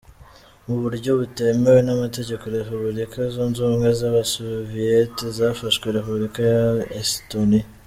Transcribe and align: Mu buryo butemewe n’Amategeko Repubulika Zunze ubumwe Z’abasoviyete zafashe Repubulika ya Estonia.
Mu 0.67 0.75
buryo 0.81 1.11
butemewe 1.19 1.79
n’Amategeko 1.87 2.43
Repubulika 2.57 3.19
Zunze 3.33 3.57
ubumwe 3.61 3.89
Z’abasoviyete 3.99 5.23
zafashe 5.37 5.87
Repubulika 5.97 6.39
ya 6.51 6.63
Estonia. 7.01 7.65